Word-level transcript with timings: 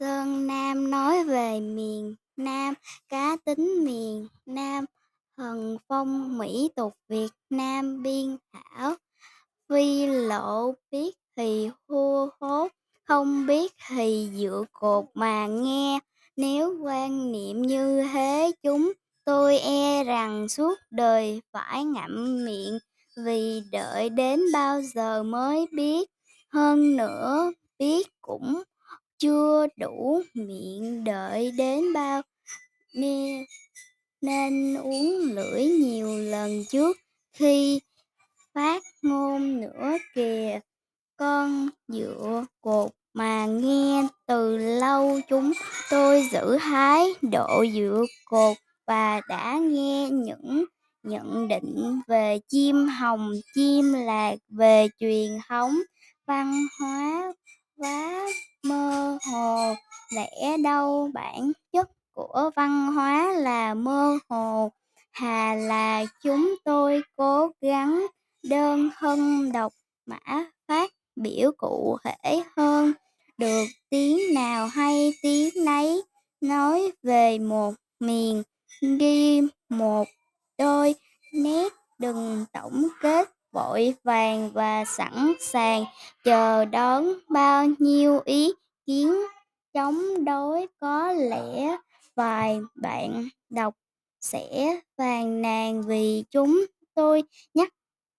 Sơn 0.00 0.46
Nam 0.46 0.90
nói 0.90 1.24
về 1.24 1.60
miền 1.60 2.14
Nam, 2.36 2.74
cá 3.08 3.36
tính 3.44 3.84
miền 3.84 4.28
Nam, 4.46 4.84
thần 5.36 5.78
phong 5.88 6.38
mỹ 6.38 6.70
tục 6.76 6.92
Việt 7.08 7.30
Nam 7.50 8.02
biên 8.02 8.36
thảo. 8.52 8.94
Phi 9.68 10.06
lộ 10.06 10.74
biết 10.90 11.16
thì 11.36 11.70
hua 11.88 12.28
hốt, 12.40 12.68
không 13.04 13.46
biết 13.46 13.72
thì 13.88 14.30
dựa 14.36 14.64
cột 14.72 15.04
mà 15.14 15.46
nghe. 15.46 15.98
Nếu 16.36 16.78
quan 16.82 17.32
niệm 17.32 17.62
như 17.62 18.08
thế 18.12 18.52
chúng 18.62 18.92
tôi 19.24 19.58
e 19.58 20.04
rằng 20.04 20.48
suốt 20.48 20.78
đời 20.90 21.40
phải 21.52 21.84
ngậm 21.84 22.44
miệng 22.44 22.78
vì 23.16 23.62
đợi 23.72 24.08
đến 24.08 24.40
bao 24.52 24.82
giờ 24.82 25.22
mới 25.22 25.66
biết. 25.72 26.10
Hơn 26.52 26.96
nữa 26.96 27.52
biết 27.78 28.08
cũng 28.22 28.62
chưa 29.18 29.66
đủ 29.76 30.22
miệng 30.34 31.04
đợi 31.04 31.50
đến 31.50 31.92
bao 31.92 32.22
nên, 32.94 33.44
nên 34.20 34.74
uống 34.74 35.20
lưỡi 35.22 35.64
nhiều 35.64 36.18
lần 36.18 36.64
trước 36.70 36.96
khi 37.32 37.80
phát 38.54 38.82
ngôn 39.02 39.60
nữa 39.60 39.96
kìa. 40.14 40.60
Con 41.16 41.68
dựa 41.88 42.44
cột 42.60 42.90
mà 43.14 43.46
nghe 43.46 44.08
từ 44.26 44.56
lâu 44.56 45.20
chúng 45.28 45.52
tôi 45.90 46.28
giữ 46.32 46.56
hái 46.56 47.06
độ 47.22 47.64
dựa 47.74 48.04
cột 48.24 48.56
và 48.86 49.20
đã 49.28 49.58
nghe 49.58 50.08
những 50.10 50.64
nhận 51.02 51.48
định 51.48 52.00
về 52.06 52.40
chim 52.48 52.86
hồng 52.86 53.32
chim 53.54 53.92
lạc 53.92 54.36
về 54.48 54.88
truyền 55.00 55.30
thống 55.48 55.78
văn 56.26 56.66
hóa 56.80 57.07
bản 61.06 61.52
chất 61.72 61.88
của 62.12 62.50
văn 62.56 62.92
hóa 62.92 63.32
là 63.32 63.74
mơ 63.74 64.18
hồ, 64.28 64.72
hà 65.12 65.54
là 65.54 66.04
chúng 66.22 66.54
tôi 66.64 67.02
cố 67.16 67.50
gắng 67.60 68.06
đơn 68.42 68.90
thân 68.98 69.52
độc 69.52 69.72
mã 70.06 70.44
phát 70.68 70.90
biểu 71.16 71.50
cụ 71.56 71.98
thể 72.04 72.42
hơn. 72.56 72.92
Được 73.38 73.64
tiếng 73.90 74.34
nào 74.34 74.66
hay 74.66 75.12
tiếng 75.22 75.64
nấy, 75.64 76.02
nói 76.40 76.92
về 77.02 77.38
một 77.38 77.74
miền, 78.00 78.42
ghi 78.80 79.40
một 79.68 80.08
đôi 80.58 80.94
nét, 81.32 81.72
đừng 81.98 82.44
tổng 82.52 82.88
kết 83.00 83.28
vội 83.52 83.94
vàng 84.04 84.50
và 84.54 84.84
sẵn 84.84 85.32
sàng 85.40 85.84
chờ 86.24 86.64
đón 86.64 87.06
bao 87.28 87.66
nhiêu 87.78 88.20
ý 88.24 88.52
kiến 88.86 89.14
chống 89.78 90.24
đối 90.24 90.66
có 90.80 91.12
lẽ 91.12 91.76
vài 92.14 92.60
bạn 92.74 93.28
đọc 93.50 93.74
sẽ 94.20 94.80
phàn 94.96 95.42
nàn 95.42 95.82
vì 95.82 96.24
chúng 96.30 96.66
tôi 96.94 97.22
nhắc 97.54 97.68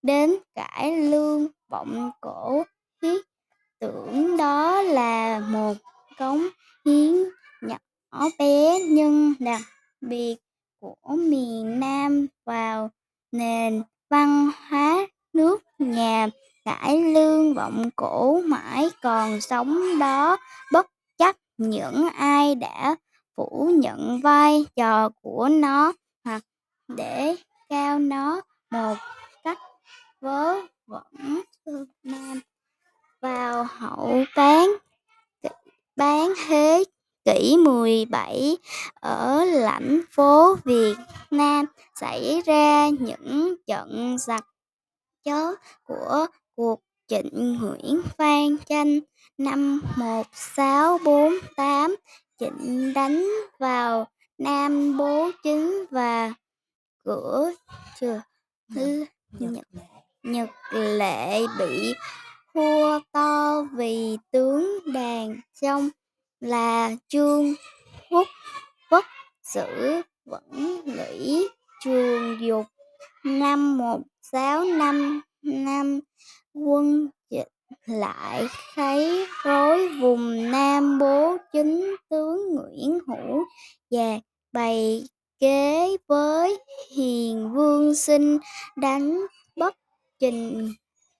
đến 0.02 0.36
cải 0.54 0.96
lương 0.96 1.46
vọng 1.68 2.10
cổ. 2.20 2.64
Thiết 3.02 3.22
tưởng 3.78 4.36
đó 4.36 4.82
là 4.82 5.40
một 5.40 5.74
cống 6.18 6.42
hiến 6.86 7.14
nhỏ 7.62 8.28
bé 8.38 8.78
nhưng 8.88 9.34
đặc 9.38 9.62
biệt 10.00 10.36
của 10.78 11.16
miền 11.16 11.80
Nam 11.80 12.26
vào 12.44 12.90
nền 13.32 13.82
văn 14.10 14.50
hóa 14.68 15.06
nước 15.32 15.62
nhà. 15.78 16.28
Cải 16.64 17.02
lương 17.02 17.54
vọng 17.54 17.90
cổ 17.96 18.40
mãi 18.44 18.88
còn 19.02 19.40
sống 19.40 19.98
đó, 19.98 20.36
bất 20.72 20.86
những 21.60 22.08
ai 22.16 22.54
đã 22.54 22.96
phủ 23.36 23.72
nhận 23.74 24.20
vai 24.20 24.66
trò 24.76 25.08
của 25.22 25.48
nó 25.48 25.92
hoặc 26.24 26.42
để 26.88 27.36
cao 27.68 27.98
nó 27.98 28.40
một 28.70 28.96
cách 29.44 29.58
vớ 30.20 30.60
vẩn 30.86 31.40
nam 32.02 32.40
vào 33.20 33.64
hậu 33.64 34.24
bán 34.36 34.70
bán 35.96 36.32
thế 36.48 36.84
kỷ 37.24 37.56
17 37.64 38.56
ở 38.94 39.44
lãnh 39.44 40.00
phố 40.10 40.56
Việt 40.64 40.96
Nam 41.30 41.66
xảy 41.94 42.42
ra 42.46 42.88
những 42.88 43.56
trận 43.66 44.16
giặc 44.18 44.46
chớ 45.24 45.54
của 45.84 46.26
cuộc 46.56 46.80
Trịnh 47.10 47.58
Nguyễn 47.60 48.02
Phan 48.18 48.56
Tranh 48.68 49.00
năm 49.38 49.82
1648 49.96 51.96
Trịnh 52.38 52.92
đánh 52.94 53.26
vào 53.58 54.06
Nam 54.38 54.96
Bố 54.96 55.30
Chính 55.42 55.84
và 55.90 56.32
cửa 57.04 57.52
chưa 58.00 58.22
Nhật, 59.38 59.66
Nhật 60.22 60.50
Lệ 60.72 61.46
bị 61.58 61.94
thua 62.54 63.00
to 63.12 63.62
vì 63.72 64.18
tướng 64.30 64.78
đàn 64.94 65.40
trong 65.60 65.88
là 66.40 66.90
Trương 67.08 67.54
phúc 68.10 68.28
bất 68.90 69.04
sử 69.42 70.00
vẫn 70.24 70.80
lũy 70.84 71.48
trường 71.84 72.40
dục. 72.40 72.66
Năm 73.24 73.78
một 73.78 74.00
sáu 74.22 74.64
năm 74.64 75.20
năm 75.42 76.00
quân 76.54 77.08
dịch 77.30 77.48
lại 77.86 78.46
khấy 78.76 79.26
rối 79.44 79.88
vùng 80.00 80.50
Nam 80.50 80.98
bố 80.98 81.36
chính 81.52 81.96
tướng 82.08 82.54
Nguyễn 82.54 82.98
Hữu 83.08 83.44
và 83.90 84.20
bày 84.52 85.02
kế 85.40 85.96
với 86.06 86.58
Hiền 86.96 87.52
Vương 87.54 87.94
sinh 87.94 88.38
đánh 88.76 89.20
bất 89.56 89.76
trình 90.18 90.72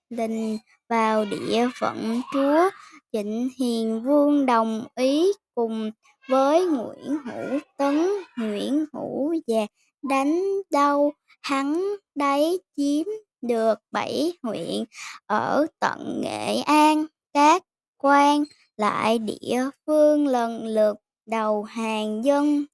đình 0.09 0.57
vào 0.89 1.25
địa 1.25 1.67
phận 1.79 2.21
chúa 2.33 2.69
Trịnh 3.11 3.49
Hiền 3.59 4.03
Vương 4.03 4.45
đồng 4.45 4.85
ý 4.95 5.31
cùng 5.55 5.91
với 6.29 6.65
Nguyễn 6.65 7.17
Hữu 7.25 7.59
Tấn, 7.77 8.07
Nguyễn 8.37 8.85
Hữu 8.93 9.35
và 9.47 9.67
đánh 10.09 10.41
đâu 10.71 11.13
hắn 11.41 11.81
đấy 12.15 12.61
chiếm 12.77 13.05
được 13.41 13.79
bảy 13.91 14.33
huyện 14.43 14.83
ở 15.25 15.67
tận 15.79 16.21
Nghệ 16.23 16.61
An, 16.61 17.05
các 17.33 17.63
quan 17.97 18.43
lại 18.77 19.19
địa 19.19 19.69
phương 19.85 20.27
lần 20.27 20.65
lượt 20.65 20.97
đầu 21.25 21.63
hàng 21.63 22.25
dân. 22.25 22.65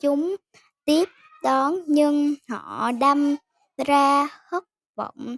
Chúng 0.00 0.36
tiếp 0.84 1.08
đón 1.42 1.78
nhưng 1.86 2.34
họ 2.48 2.92
đâm 2.92 3.36
ra 3.86 4.28
thất 4.50 4.64
vọng. 4.96 5.36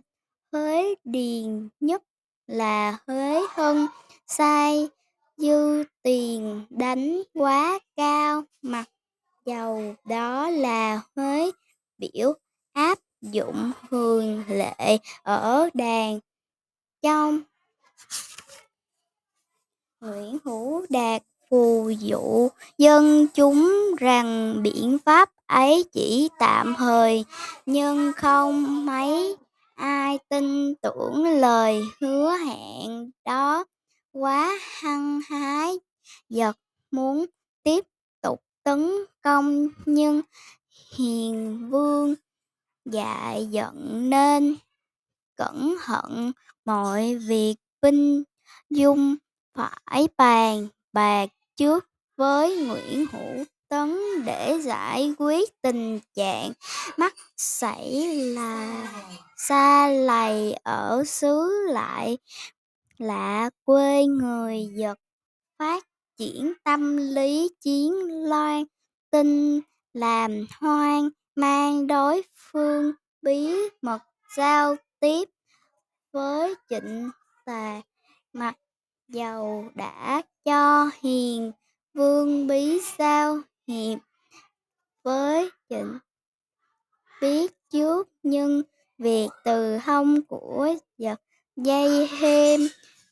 Huế 0.53 0.95
điền 1.05 1.69
nhất 1.81 2.03
là 2.47 2.99
Huế 3.07 3.41
Hân 3.51 3.87
sai 4.27 4.89
dư 5.37 5.85
tiền 6.03 6.67
đánh 6.71 7.23
quá 7.35 7.79
cao. 7.97 8.43
Mặc 8.63 8.89
dầu 9.47 9.95
đó 10.05 10.51
là 10.51 11.01
Huế 11.17 11.51
biểu 11.99 12.33
Dũng 13.33 13.73
dụng 13.91 14.45
lệ 14.49 14.99
ở 15.23 15.69
đàn 15.75 16.21
trong 17.03 17.41
Nguyễn 20.01 20.39
Hữu 20.45 20.87
Đạt, 20.89 21.23
phù 21.51 21.91
dụ. 21.99 22.49
Dân 22.79 23.27
chúng 23.35 23.73
rằng 23.99 24.57
biện 24.63 24.99
pháp 25.05 25.31
ấy 25.47 25.85
chỉ 25.93 26.29
tạm 26.39 26.75
thời, 26.79 27.25
nhưng 27.67 28.13
không 28.17 28.87
mấy 28.87 29.37
ai 29.75 30.19
tin 30.29 30.75
tưởng 30.75 31.25
lời 31.25 31.83
hứa 32.01 32.37
hẹn 32.37 33.11
đó. 33.25 33.65
Quá 34.13 34.59
hăng 34.61 35.21
hái, 35.29 35.75
giật 36.29 36.59
muốn 36.91 37.27
tiếp 37.63 37.85
tục 38.23 38.43
tấn 38.63 38.91
công, 39.23 39.69
nhưng 39.87 40.23
hiền 40.97 41.69
vương 41.71 42.15
dại 42.93 43.47
giận 43.51 44.11
nên 44.11 44.57
cẩn 45.37 45.77
thận 45.85 46.33
mọi 46.65 47.15
việc 47.15 47.55
binh 47.83 48.23
dung 48.71 49.17
phải 49.55 50.09
bàn 50.17 50.69
bạc 50.93 51.27
trước 51.57 51.89
với 52.17 52.67
Nguyễn 52.67 53.07
Hữu 53.13 53.45
Tấn 53.69 53.97
để 54.25 54.59
giải 54.63 55.15
quyết 55.19 55.63
tình 55.63 56.01
trạng 56.15 56.53
mắc 56.97 57.15
xảy 57.37 58.05
là 58.17 58.89
xa 59.37 59.89
lầy 59.89 60.53
ở 60.53 61.05
xứ 61.07 61.51
lại 61.69 62.19
lạ 62.99 63.51
quê 63.65 64.05
người 64.05 64.69
giật 64.77 64.99
phát 65.59 65.85
triển 66.17 66.53
tâm 66.65 66.97
lý 66.97 67.51
chiến 67.61 67.93
loan, 68.29 68.65
tin 69.11 69.61
làm 69.95 70.47
hoang 70.61 71.09
mang 71.37 71.87
đối 71.87 72.23
phương 72.35 72.93
bí 73.23 73.55
mật 73.83 74.03
giao 74.37 74.77
tiếp 75.01 75.29
với 76.13 76.55
trịnh 76.71 77.11
tà. 77.45 77.83
Mặc 78.33 78.59
dầu 79.09 79.71
đã 79.75 80.23
cho 80.45 80.91
hiền 81.03 81.53
Vương 81.95 82.47
bí 82.47 82.81
sao 82.97 83.39
hiệp 83.67 83.99
với 85.03 85.51
trịnh, 85.69 85.99
biết 87.21 87.53
trước, 87.71 88.09
nhưng 88.23 88.63
việc 88.99 89.29
từ 89.45 89.79
hông 89.79 90.23
của 90.23 90.75
giật 90.99 91.21
dây 91.57 92.09
thêm 92.21 92.61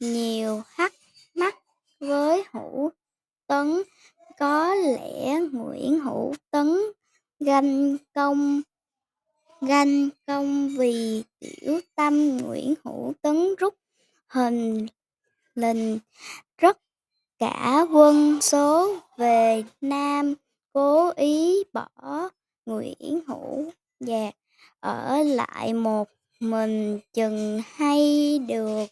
nhiều 0.01 0.63
hắc 0.67 0.93
mắc 1.35 1.55
với 2.01 2.45
hữu 2.53 2.91
tấn, 3.47 3.83
có 4.39 4.75
lẽ 4.75 5.41
nguyễn 5.53 6.01
hữu 6.01 6.35
tấn 6.51 6.79
ganh 7.45 7.97
công 8.15 8.63
ganh 9.61 10.09
công 10.27 10.69
vì 10.79 11.25
tiểu 11.41 11.81
tâm 11.95 12.37
nguyễn 12.37 12.75
hữu 12.85 13.13
tấn 13.23 13.55
rút 13.59 13.75
hình 14.27 14.87
lình 15.55 15.99
rất 16.59 16.79
cả 17.39 17.87
quân 17.93 18.41
số 18.41 18.97
về 19.17 19.65
nam 19.81 20.35
cố 20.73 21.11
ý 21.17 21.65
bỏ 21.73 22.29
nguyễn 22.67 23.21
hữu 23.27 23.71
dạt 24.01 24.35
ở 24.81 25.23
lại 25.23 25.73
một 25.73 26.09
mình 26.41 27.01
chừng 27.13 27.61
hay 27.67 28.39
được. 28.39 28.87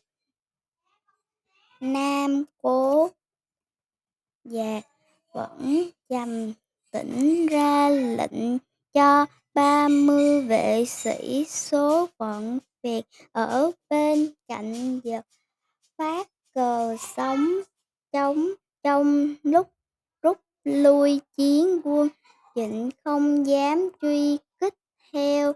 Nam 1.80 2.44
cố 2.62 3.08
dạt 4.44 4.84
vẫn 5.32 5.90
dầm 6.08 6.52
tỉnh 6.92 7.46
ra 7.46 7.88
lệnh 7.88 8.58
cho 8.92 9.26
ba 9.54 9.88
mươi 9.88 10.40
vệ 10.42 10.84
sĩ 10.84 11.44
số 11.48 12.08
phận 12.18 12.58
việc 12.82 13.02
ở 13.32 13.70
bên 13.90 14.32
cạnh 14.48 15.00
giật 15.04 15.26
phát 15.98 16.28
cờ 16.54 16.96
sống 17.16 17.46
chống 18.12 18.48
trong 18.82 19.34
lúc 19.42 19.68
rút 20.22 20.38
lui 20.64 21.20
chiến 21.36 21.80
quân 21.84 22.08
trịnh 22.54 22.90
không 23.04 23.46
dám 23.46 23.88
truy 24.02 24.38
kích 24.60 24.74
theo 25.12 25.52